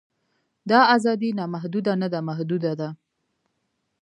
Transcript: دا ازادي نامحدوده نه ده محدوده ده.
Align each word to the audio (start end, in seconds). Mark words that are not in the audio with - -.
دا 0.69 0.79
ازادي 0.95 1.29
نامحدوده 1.39 1.93
نه 2.01 2.07
ده 2.13 2.19
محدوده 2.29 2.71
ده. 2.79 2.89